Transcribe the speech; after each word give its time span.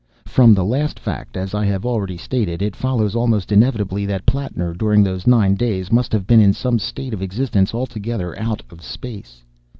From 0.25 0.55
the 0.55 0.65
last 0.65 0.99
fact, 0.99 1.37
as 1.37 1.53
I 1.53 1.63
have 1.65 1.85
already 1.85 2.17
stated, 2.17 2.63
it 2.63 2.75
follows 2.75 3.13
almost 3.15 3.51
inevitably 3.51 4.07
that 4.07 4.25
Plattner, 4.25 4.73
during 4.73 5.03
those 5.03 5.27
nine 5.27 5.53
days, 5.53 5.91
must 5.91 6.11
have 6.11 6.25
been 6.25 6.41
in 6.41 6.53
some 6.53 6.79
state 6.79 7.13
of 7.13 7.21
existence 7.21 7.71
altogether 7.71 8.35
out 8.39 8.63
of 8.71 8.81
space. 8.81 9.43